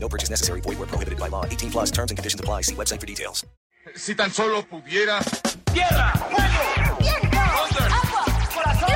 [0.00, 0.60] No purchase necessary.
[0.62, 1.44] Void where prohibited by law.
[1.44, 2.62] 18 plus terms and conditions apply.
[2.62, 3.44] See website for details.
[3.94, 5.20] Si tan solo pudiera.
[5.72, 6.12] ¡Tierra!
[6.30, 6.98] ¡Fuego!
[6.98, 7.38] ¡Viento!
[7.38, 8.24] ¡Agua!
[8.54, 8.88] ¡Corazón!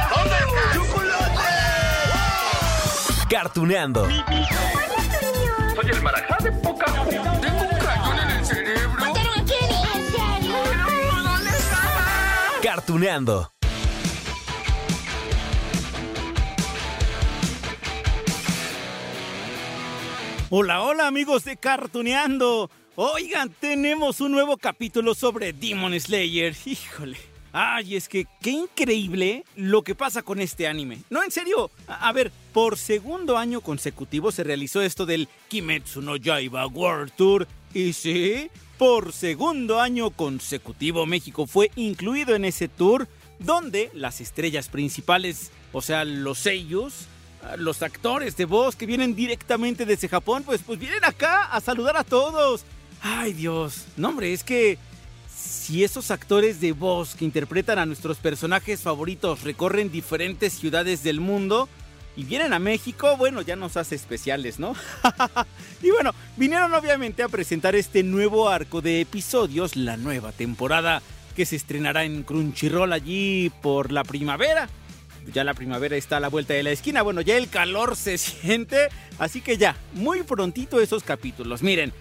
[3.28, 4.06] Cartuneando.
[5.74, 9.14] Soy el marajá de poca Tengo un cañón en el cerebro.
[12.62, 13.51] Cartuneando.
[20.54, 22.68] Hola, hola amigos de Cartuneando.
[22.94, 26.54] Oigan, tenemos un nuevo capítulo sobre Demon Slayer.
[26.66, 27.16] Híjole.
[27.54, 30.98] Ay, es que qué increíble lo que pasa con este anime.
[31.08, 31.70] No, en serio.
[31.86, 37.12] A, a ver, por segundo año consecutivo se realizó esto del Kimetsu no Yaiba World
[37.16, 37.48] Tour.
[37.72, 44.68] Y sí, por segundo año consecutivo México fue incluido en ese tour donde las estrellas
[44.68, 47.08] principales, o sea, los sellos,
[47.56, 51.96] los actores de voz que vienen directamente desde Japón, pues, pues vienen acá a saludar
[51.96, 52.64] a todos.
[53.02, 54.78] Ay Dios, no hombre, es que
[55.34, 61.20] si esos actores de voz que interpretan a nuestros personajes favoritos recorren diferentes ciudades del
[61.20, 61.68] mundo
[62.16, 64.76] y vienen a México, bueno, ya nos hace especiales, ¿no?
[65.82, 71.02] y bueno, vinieron obviamente a presentar este nuevo arco de episodios, la nueva temporada
[71.34, 74.68] que se estrenará en Crunchyroll allí por la primavera.
[75.32, 78.18] Ya la primavera está a la vuelta de la esquina, bueno, ya el calor se
[78.18, 81.62] siente, así que ya, muy prontito esos capítulos.
[81.62, 81.92] Miren,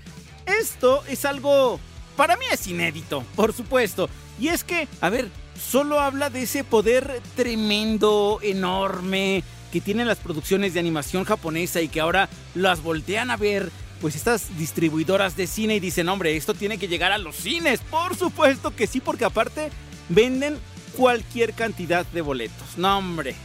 [0.45, 1.79] esto es algo,
[2.15, 4.09] para mí es inédito, por supuesto.
[4.39, 10.17] Y es que, a ver, solo habla de ese poder tremendo, enorme, que tienen las
[10.17, 13.71] producciones de animación japonesa y que ahora las voltean a ver.
[14.01, 17.81] Pues estas distribuidoras de cine y dicen, hombre, esto tiene que llegar a los cines.
[17.81, 19.69] Por supuesto que sí, porque aparte
[20.09, 20.57] venden
[20.95, 22.77] cualquier cantidad de boletos.
[22.77, 23.35] No, hombre.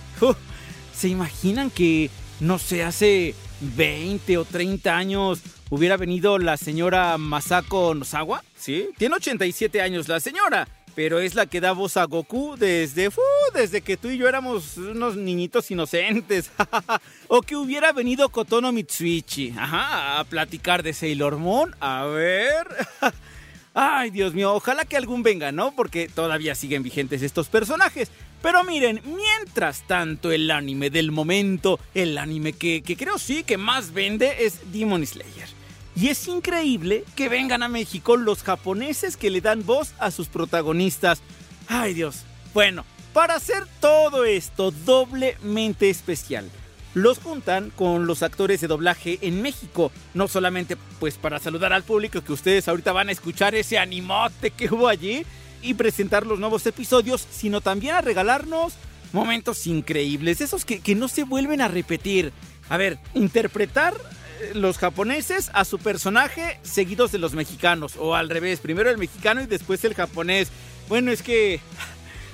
[0.95, 5.41] ¿Se imaginan que, no sé, hace 20 o 30 años
[5.71, 8.43] hubiera venido la señora Masako Nozawa?
[8.57, 8.89] ¿Sí?
[8.97, 13.11] Tiene 87 años la señora, pero es la que da voz a Goku desde,
[13.53, 16.51] desde que tú y yo éramos unos niñitos inocentes.
[17.29, 21.75] o que hubiera venido Kotono Mitsuichi, a platicar de Sailor Moon.
[21.81, 22.67] A ver.
[23.79, 25.71] Ay, Dios mío, ojalá que algún venga, ¿no?
[25.73, 28.11] Porque todavía siguen vigentes estos personajes.
[28.41, 33.59] Pero miren, mientras tanto el anime del momento, el anime que, que creo sí que
[33.59, 35.49] más vende es Demon Slayer.
[35.95, 40.29] Y es increíble que vengan a México los japoneses que le dan voz a sus
[40.29, 41.21] protagonistas.
[41.69, 42.25] Ay Dios.
[42.55, 46.51] Bueno, para hacer todo esto doblemente especial,
[46.97, 49.93] los juntan con los actores de doblaje en México.
[50.15, 54.51] No solamente pues para saludar al público que ustedes ahorita van a escuchar ese animote
[54.51, 55.27] que hubo allí
[55.61, 58.73] y presentar los nuevos episodios, sino también a regalarnos
[59.13, 62.33] momentos increíbles, esos que, que no se vuelven a repetir.
[62.71, 63.93] A ver, interpretar
[64.41, 68.97] eh, los japoneses a su personaje seguidos de los mexicanos, o al revés, primero el
[68.97, 70.49] mexicano y después el japonés.
[70.89, 71.61] Bueno, es que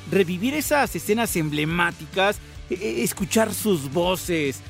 [0.09, 2.39] revivir esas escenas emblemáticas,
[3.03, 4.61] escuchar sus voces,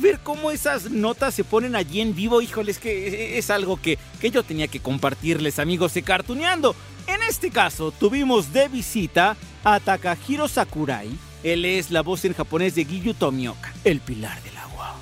[0.00, 3.98] ver cómo esas notas se ponen allí en vivo, híjole, es que es algo que,
[4.20, 6.74] que yo tenía que compartirles, amigos de Cartuneando.
[7.06, 11.08] En este caso, tuvimos de visita a Takahiro Sakurai.
[11.42, 14.94] Él es la voz en japonés de Giyu Tomioka, el pilar del agua.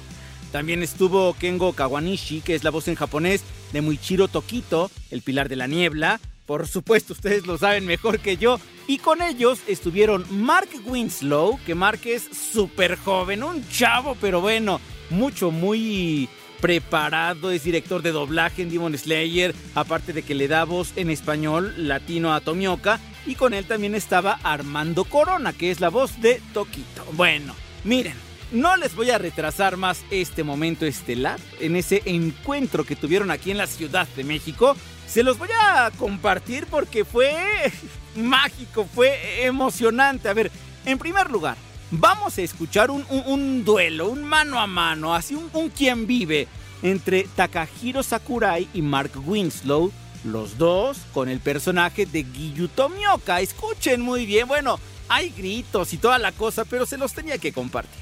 [0.51, 3.43] También estuvo Kengo Kawanishi, que es la voz en japonés
[3.73, 6.21] de Muichiro Tokito, el pilar de la niebla.
[6.53, 8.61] Por supuesto, ustedes lo saben mejor que yo.
[8.87, 14.79] Y con ellos estuvieron Mark Winslow, que Mark es súper joven, un chavo, pero bueno,
[15.09, 16.29] mucho, muy
[16.61, 21.09] preparado, es director de doblaje en Demon Slayer, aparte de que le da voz en
[21.09, 26.21] español latino a Tomioka, y con él también estaba Armando Corona, que es la voz
[26.21, 27.07] de Tokito.
[27.13, 28.17] Bueno, miren,
[28.51, 33.51] no les voy a retrasar más este momento estelar en ese encuentro que tuvieron aquí
[33.51, 34.77] en la Ciudad de México.
[35.13, 37.35] Se los voy a compartir porque fue
[38.17, 40.31] mágico, fue emocionante.
[40.31, 40.51] A ver,
[40.87, 41.55] en primer lugar,
[41.91, 46.49] vamos a escuchar un, duelo, un mano a mano, así un, un quien vive
[46.83, 49.93] entre Takahiro Sakurai y Mark Winslow,
[50.25, 53.43] los dos con el personaje de Giyu Tomioka.
[53.43, 54.81] Escuchen muy bien, bueno,
[55.11, 58.01] hay gritos y toda la cosa, pero se los tenía que compartir.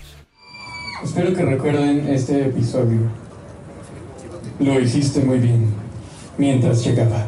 [1.02, 3.00] Espero que recuerden este episodio.
[4.60, 5.89] Lo hiciste muy bien
[6.38, 7.26] mientras llegaba.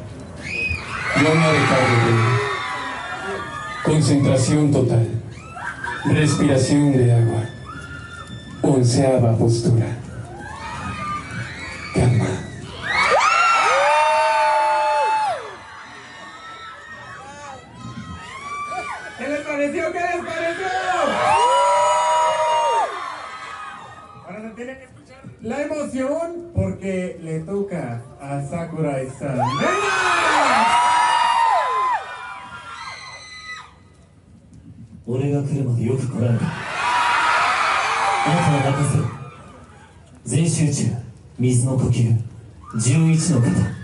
[1.17, 2.43] Yo no recargo
[3.85, 5.09] Concentración total.
[6.05, 7.43] Respiración de agua.
[8.63, 10.02] Onceava postura.
[35.05, 36.45] 俺が来るまでよく来られた。
[38.25, 38.99] あなたは任せ
[40.25, 40.93] 全集中。
[41.39, 42.17] 水の呼吸。
[42.75, 43.81] 11の方。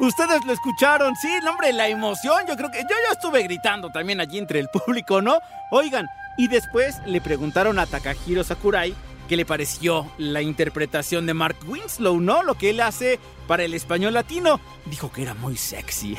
[0.00, 2.44] Ustedes lo escucharon, sí, no, hombre, la emoción.
[2.48, 5.38] Yo creo que yo ya estuve gritando también allí entre el público, ¿no?
[5.70, 6.06] Oigan,
[6.36, 8.94] y después le preguntaron a Takahiro Sakurai
[9.28, 12.42] qué le pareció la interpretación de Mark Winslow, ¿no?
[12.42, 14.60] Lo que él hace para el español latino.
[14.86, 16.16] Dijo que era muy sexy.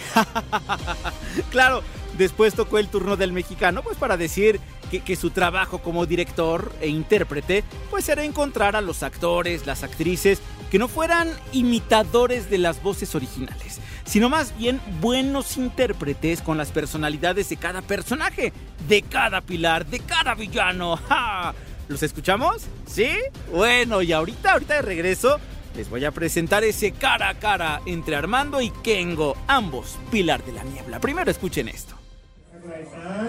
[1.51, 1.83] claro,
[2.17, 4.59] después tocó el turno del mexicano, pues para decir
[4.89, 10.41] que, su trabajo como director e intérprete, pues era encontrar a los actores, las actrices,
[10.71, 16.71] que no fueran imitadores de las voces originales, sino más bien buenos intérpretes con las
[16.71, 18.53] personalidades de cada personaje,
[18.87, 20.99] de cada pilar, de cada villano.
[21.87, 22.63] ¿Los escuchamos?
[22.87, 23.09] ¿Sí?
[23.51, 25.39] Bueno, y ahorita, ahorita de regreso,
[25.75, 30.53] les voy a presentar ese cara a cara entre Armando y Kengo, ambos Pilar de
[30.53, 30.99] la Niebla.
[30.99, 31.95] Primero escuchen esto.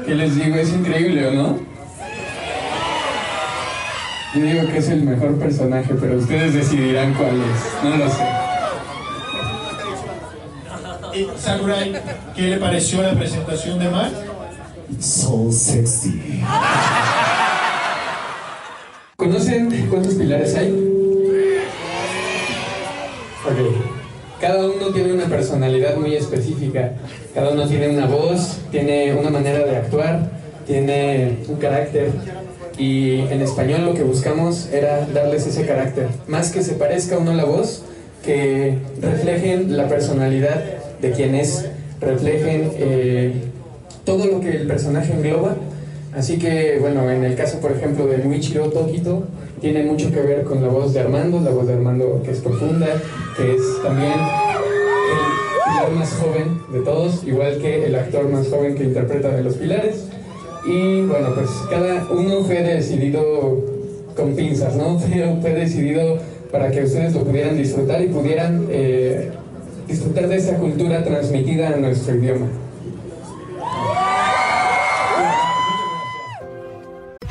[0.04, 0.56] ¿Qué les digo?
[0.56, 1.58] Es increíble, ¿o no?
[4.34, 7.84] Yo digo que es el mejor personaje, pero ustedes decidirán cuál es.
[7.84, 8.24] No lo sé.
[11.14, 11.92] Y Sakurai,
[12.34, 14.12] ¿qué le pareció la presentación de Mark?
[15.00, 16.42] So sexy.
[19.16, 20.70] ¿Conocen cuántos pilares hay?
[23.44, 23.85] Ok.
[24.40, 26.92] Cada uno tiene una personalidad muy específica.
[27.34, 30.30] Cada uno tiene una voz, tiene una manera de actuar,
[30.66, 32.10] tiene un carácter.
[32.76, 36.08] Y en español lo que buscamos era darles ese carácter.
[36.28, 37.82] Más que se parezca uno a la voz,
[38.22, 40.62] que reflejen la personalidad
[41.00, 41.66] de quien es,
[42.00, 43.32] reflejen eh,
[44.04, 45.56] todo lo que el personaje engloba.
[46.16, 49.24] Así que, bueno, en el caso, por ejemplo, de Muichiro Tokito,
[49.60, 52.40] tiene mucho que ver con la voz de Armando, la voz de Armando que es
[52.40, 52.86] profunda,
[53.36, 58.76] que es también el pilar más joven de todos, igual que el actor más joven
[58.76, 60.06] que interpreta de los pilares.
[60.66, 63.62] Y bueno, pues cada uno fue decidido
[64.16, 64.98] con pinzas, ¿no?
[65.42, 66.16] Fue, decidido
[66.50, 69.32] para que ustedes lo pudieran disfrutar y pudieran eh,
[69.86, 72.46] disfrutar de esa cultura transmitida en nuestro idioma.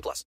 [0.00, 0.26] plus.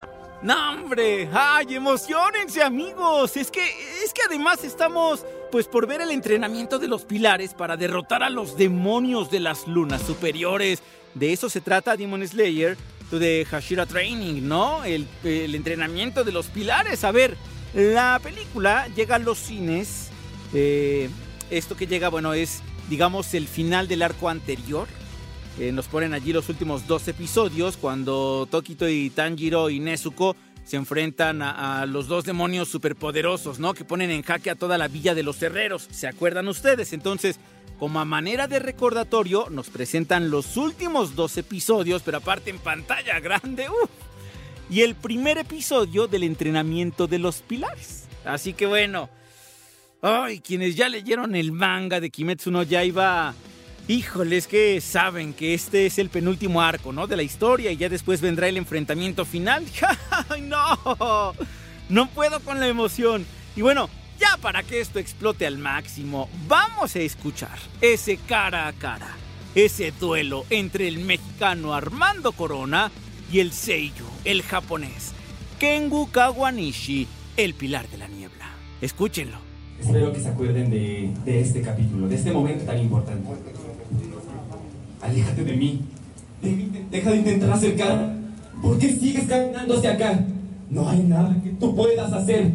[0.42, 1.28] ¡No, hombre!
[1.32, 3.36] ¡Ay, emocionense, amigos!
[3.36, 3.64] Es que,
[4.04, 8.30] es que además estamos, pues, por ver el entrenamiento de los pilares para derrotar a
[8.30, 10.82] los demonios de las lunas superiores.
[11.14, 12.76] De eso se trata Demon Slayer,
[13.10, 14.84] de Hashira Training, ¿no?
[14.84, 17.04] El, el entrenamiento de los pilares.
[17.04, 17.36] A ver,
[17.72, 20.10] la película llega a los cines.
[20.52, 21.08] eh,
[21.50, 24.88] esto que llega, bueno, es, digamos, el final del arco anterior.
[25.58, 30.76] Eh, nos ponen allí los últimos dos episodios cuando Tokito y Tanjiro y Nezuko se
[30.76, 33.72] enfrentan a, los dos demonios superpoderosos, ¿no?
[33.72, 35.86] Que ponen en jaque a toda la villa de los herreros.
[35.90, 36.92] ¿Se acuerdan ustedes?
[36.92, 37.38] Entonces,
[37.78, 43.20] como a manera de recordatorio, nos presentan los últimos dos episodios, pero aparte en pantalla
[43.20, 43.68] grande.
[43.70, 43.90] ¡uf!
[44.68, 48.08] Y el primer episodio del entrenamiento de los pilares.
[48.24, 49.08] Así que bueno.
[50.02, 53.34] Ay, quienes ya leyeron el manga de Kimetsu no Yaiba.
[53.88, 57.06] Híjole, es que saben que este es el penúltimo arco, ¿no?
[57.06, 59.64] De la historia y ya después vendrá el enfrentamiento final.
[60.28, 61.34] ¡Ay, no!
[61.88, 63.24] No puedo con la emoción.
[63.54, 63.88] Y bueno,
[64.18, 69.14] ya para que esto explote al máximo, vamos a escuchar ese cara a cara,
[69.54, 72.90] ese duelo entre el mexicano Armando Corona
[73.30, 75.12] y el Seiyu, el japonés.
[75.60, 78.50] Kengu Kawanishi, el pilar de la niebla.
[78.80, 79.38] Escúchenlo.
[79.80, 83.28] Espero que se acuerden de, de este capítulo, de este momento tan importante.
[85.06, 85.80] Aléjate de mí.
[86.42, 88.16] De- deja de intentar acercar.
[88.62, 90.20] ¿Por qué sigues caminando hacia acá?
[90.70, 92.50] No hay nada que tú puedas hacer.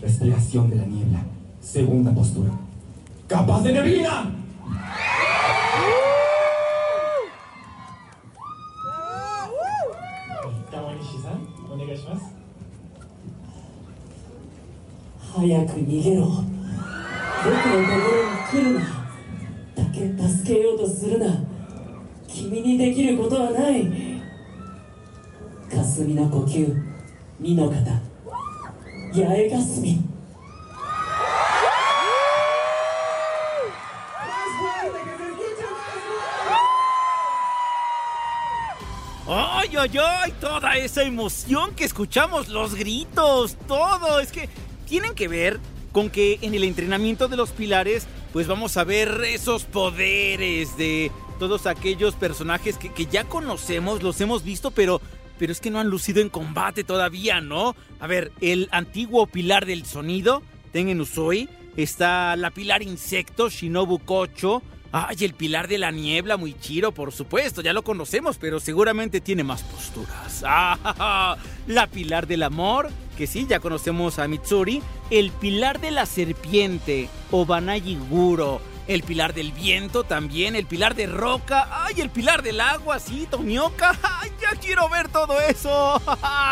[0.00, 1.22] Respiración de la niebla.
[1.60, 2.50] Segunda postura.
[3.28, 4.30] ¡Capaz de neblina!
[22.31, 23.91] 君にできることはない
[25.69, 26.75] 霞の呼吸
[27.39, 27.73] 身の方
[29.13, 30.17] 八重霞
[39.29, 40.33] ¡Ay, ay, ay!
[40.39, 44.21] Toda esa emoción que escuchamos, los gritos, todo.
[44.21, 44.47] Es que
[44.87, 45.59] tienen que ver
[45.91, 51.11] con que en el entrenamiento de los pilares, pues vamos a ver esos poderes de
[51.42, 55.00] todos aquellos personajes que, ya conocemos, los hemos visto, pero,
[55.40, 57.74] pero es que no han lucido en combate todavía, ¿no?
[57.98, 64.62] A ver, el antiguo pilar del sonido, Tengen Usui, está la pilar insecto, Shinobu Kocho.
[64.92, 69.20] Ay, el pilar de la niebla, muy chiro, por supuesto, ya lo conocemos, pero seguramente
[69.20, 70.44] tiene más posturas.
[70.46, 74.80] Ah, la pilar del amor, que sí, ya conocemos a Mitsuri.
[75.10, 78.60] El pilar de la serpiente, Obanayi Guro.
[78.92, 81.66] El pilar del viento también, el pilar de roca.
[81.86, 83.98] Ay, el pilar del agua, sí, Tomioka.
[84.20, 86.00] Ay, ya quiero ver todo eso.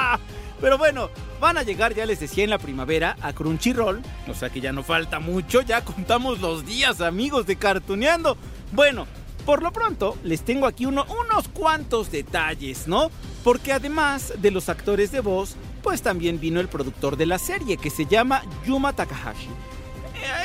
[0.61, 4.01] Pero bueno, van a llegar, ya les decía, en la primavera a Crunchyroll.
[4.27, 8.39] O sea que ya no falta mucho, ya contamos los días, amigos de Cartuneando.
[8.73, 9.07] Bueno,
[9.45, 13.11] por lo pronto les tengo aquí uno- unos cuantos detalles, ¿no?
[13.45, 17.77] Porque además de los actores de voz, pues también vino el productor de la serie,
[17.77, 19.49] que se llama Yuma Takahashi.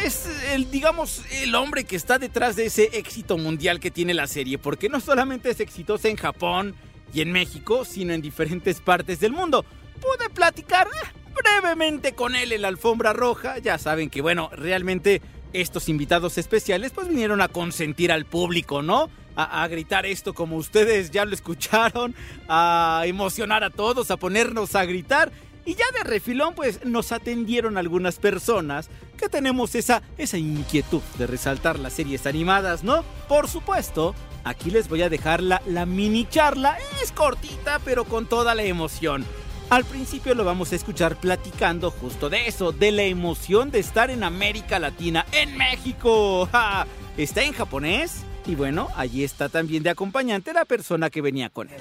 [0.04, 4.28] Es el, digamos, el hombre que está detrás de ese éxito mundial que tiene la
[4.28, 6.76] serie, porque no solamente es exitosa en Japón
[7.14, 9.66] y en México, sino en diferentes partes del mundo.
[10.00, 13.58] Pude platicar eh, brevemente con él en la alfombra roja.
[13.60, 15.22] Ya saben que, bueno, realmente
[15.54, 19.10] estos invitados especiales pues vinieron a consentir al público, ¿no?
[19.38, 22.16] A gritar esto como ustedes ya lo escucharon,
[22.48, 25.30] a emocionar a todos, a ponernos a gritar.
[25.66, 31.26] Y ya de refilón, pues nos atendieron algunas personas que tenemos esa, esa inquietud de
[31.26, 33.04] resaltar las series animadas, ¿no?
[33.28, 36.78] Por supuesto, aquí les voy a dejar la, la mini charla.
[37.02, 39.26] Es cortita, pero con toda la emoción.
[39.72, 44.12] Al principio lo vamos a escuchar platicando justo de eso, de la emoción de estar
[44.12, 46.46] en América Latina, en México.
[46.52, 46.86] ¡Ja!
[47.18, 48.24] Está en japonés.
[48.48, 51.76] Y bueno, allí está también de acompañante la persona que venía con él.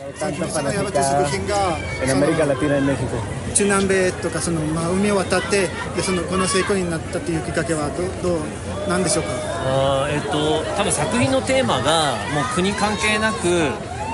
[2.02, 3.16] en América Latina en México.
[3.54, 13.46] 中南米とかその、まあ、海を渡ってでそのこの成功になったというきっかけはどどうなんでしょうかあーえっと多分作品のテーマがもう国関係なく、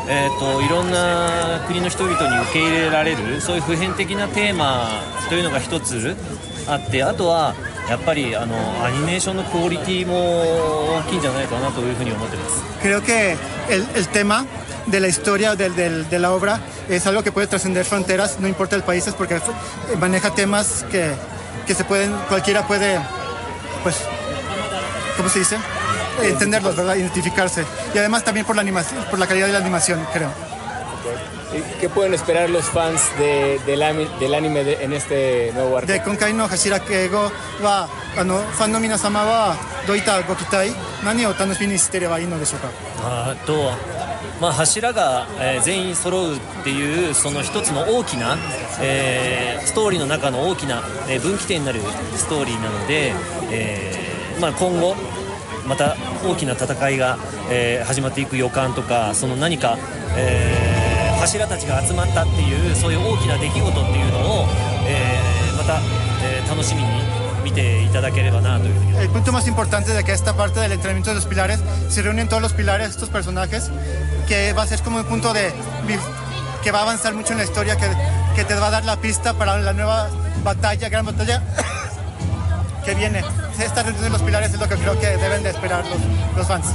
[0.09, 4.90] えっといろんな国の人々に受け入れられるそういう普遍的なテーマ
[5.30, 6.14] というのが一つ
[6.69, 7.54] あってあとは
[7.89, 10.15] やっぱりあのアニメーションのクオリティも
[10.98, 13.36] 大きいんじゃないかなというふうに思ってます Creo que
[13.70, 14.46] el, el tema
[14.88, 18.48] de la historia del- del- de la obra es algo que puede trascender fronteras, no
[18.48, 19.41] importa el país, porque eh,
[20.00, 21.12] maneja temas que,
[21.65, 23.00] que se pueden, cualquiera puede,
[23.84, 23.96] pues,
[25.17, 25.58] ¿cómo se dice?
[26.24, 26.96] Entenderlos, ¿verdad?
[26.96, 27.65] Identificarse.
[27.94, 30.29] Y además también por la animación, por la calidad de la animación, creo.
[31.52, 33.80] ¿Y ¿Qué pueden esperar los fans de- del,
[34.21, 35.87] del anime de- en este nuevo arco?
[35.87, 37.30] で今回の柱敬語
[37.62, 40.73] はあのファンの皆様はどういったご期待
[41.04, 42.69] 何を楽しみにしてればいいのでしょうか
[43.02, 43.73] あーと
[44.40, 48.38] まあ、柱が、えー全員揃うっていうその一つの大きな、
[48.80, 51.80] えーストーリーの中の大きな、えー分岐点になる
[52.16, 53.12] ストーリーなので、
[53.50, 54.95] えーまあ、今後
[55.66, 57.19] また大きな戦いが、
[57.50, 59.76] えー始まっていく予感とかその何か、
[60.16, 60.70] えー
[61.20, 64.48] 柱たちが集まったっていうそういう大きな出来事っていうのを、
[64.88, 65.79] えーまた、
[66.24, 66.89] えー楽しみに
[67.44, 72.27] 見ていただければなというふうに El punto más importante de que esta parte del entrenamiento de los pilares se reúnen
[72.27, 73.72] todos los pilares, estos personajes,
[74.27, 75.51] que va a ser como un punto de
[75.88, 75.98] vi-
[76.63, 77.88] que va a avanzar mucho en la historia, que,
[78.36, 80.10] que te va a dar la pista para la nueva
[80.44, 81.41] batalla, gran batalla
[82.90, 83.23] que viene.
[83.59, 86.47] Esta reunión de los pilares es lo que creo que deben de esperar los, los
[86.47, 86.66] fans.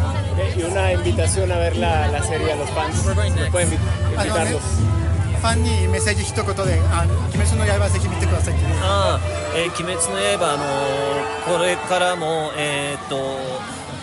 [0.57, 3.05] Y una invitación a ver la, la serie a los fans.
[3.05, 3.69] ¿Me pueden
[4.17, 4.61] invitarlos?
[5.41, 13.15] ファンにメッセージ一言で「あ鬼滅の刃」ぜひ見てくださいああ、えー鬼滅の刃、あのーこれからも、えーっと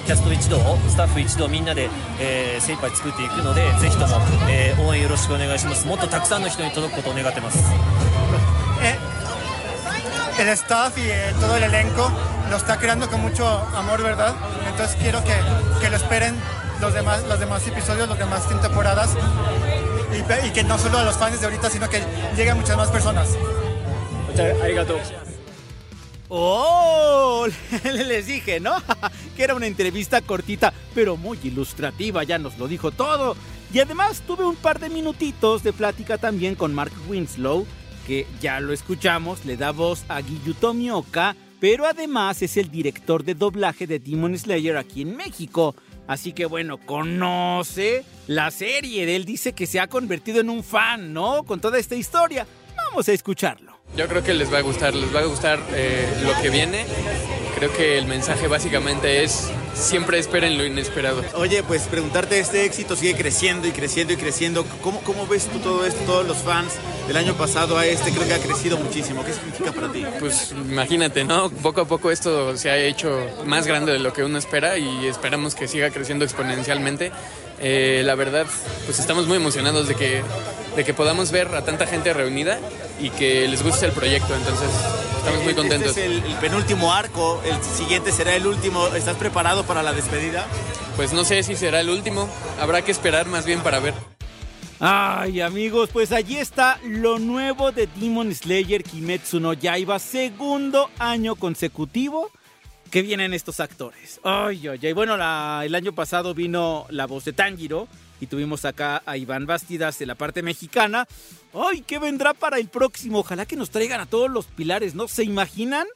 [0.06, 1.88] キャスト一同、スタッフ一同みんなで、
[2.20, 5.84] えー精一杯作っていくので、ぜひとも、えー応援よろしくお願いします。
[5.84, 7.58] もっとたくさんの人に届くことを願ってます。
[10.38, 12.10] El staff y eh, todo el elenco
[12.50, 14.34] lo está creando con mucho amor, ¿verdad?
[14.68, 15.34] Entonces quiero que,
[15.80, 16.34] que lo esperen
[16.80, 19.10] los demás, los demás episodios, los demás temporadas
[20.12, 22.02] y, y que no solo a los fans de ahorita, sino que
[22.36, 23.28] lleguen muchas más personas.
[24.62, 24.98] Arigato.
[26.28, 27.46] ¡Oh!
[27.84, 28.74] Les dije, ¿no?
[29.36, 33.36] que era una entrevista cortita, pero muy ilustrativa, ya nos lo dijo todo.
[33.72, 37.66] Y además tuve un par de minutitos de plática también con Mark Winslow,
[38.06, 40.90] que ya lo escuchamos, le da voz a Giyutomi
[41.60, 45.76] pero además es el director de doblaje de Demon Slayer aquí en México.
[46.08, 49.14] Así que bueno, conoce la serie.
[49.14, 51.44] Él dice que se ha convertido en un fan, ¿no?
[51.44, 52.46] Con toda esta historia.
[52.76, 53.78] Vamos a escucharlo.
[53.96, 56.84] Yo creo que les va a gustar, les va a gustar eh, lo que viene.
[57.56, 61.22] Creo que el mensaje básicamente es siempre esperen lo inesperado.
[61.34, 64.64] Oye, pues preguntarte, este éxito sigue creciendo y creciendo y creciendo.
[64.82, 66.74] ¿Cómo, ¿Cómo ves tú todo esto, todos los fans
[67.06, 68.10] del año pasado a este?
[68.10, 69.24] Creo que ha crecido muchísimo.
[69.24, 70.04] ¿Qué significa para ti?
[70.20, 71.50] Pues imagínate, ¿no?
[71.50, 75.06] Poco a poco esto se ha hecho más grande de lo que uno espera y
[75.06, 77.12] esperamos que siga creciendo exponencialmente.
[77.60, 78.46] Eh, la verdad,
[78.86, 80.22] pues estamos muy emocionados de que,
[80.76, 82.58] de que podamos ver a tanta gente reunida
[83.00, 84.68] y que les guste el proyecto, entonces
[85.18, 85.90] estamos muy contentos.
[85.96, 88.86] Este es el, el penúltimo arco, el siguiente será el último.
[88.88, 90.46] ¿Estás preparado para la despedida?
[90.96, 92.28] Pues no sé si será el último,
[92.60, 93.94] habrá que esperar más bien para ver.
[94.80, 101.36] Ay amigos, pues allí está lo nuevo de Demon Slayer Kimetsu no Yaiba, segundo año
[101.36, 102.30] consecutivo
[102.90, 104.20] que vienen estos actores.
[104.24, 104.92] Ay, ay, ay.
[104.92, 107.86] Bueno, la- el año pasado vino la voz de Tanjiro
[108.22, 111.08] y tuvimos acá a Iván Bastidas de la parte mexicana.
[111.52, 113.18] Ay, ¿qué vendrá para el próximo?
[113.18, 115.08] Ojalá que nos traigan a todos los pilares, ¿no?
[115.08, 115.88] ¿Se imaginan?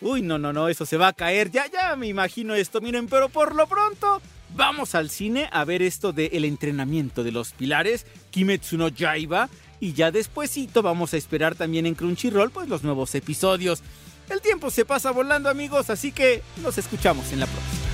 [0.00, 1.52] Uy, no, no, no, eso se va a caer.
[1.52, 2.80] Ya, ya me imagino esto.
[2.80, 4.20] Miren, pero por lo pronto,
[4.56, 9.48] vamos al cine a ver esto del entrenamiento de los pilares, Kimetsu no Yaiba.
[9.78, 13.80] Y ya despuesito vamos a esperar también en Crunchyroll, pues los nuevos episodios.
[14.28, 17.93] El tiempo se pasa volando, amigos, así que nos escuchamos en la próxima.